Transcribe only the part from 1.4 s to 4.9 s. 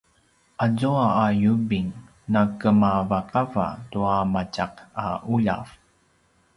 yubing nakemavakava tua matjak